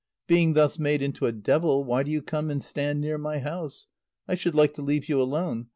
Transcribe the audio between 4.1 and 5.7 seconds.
I should like to leave you alone.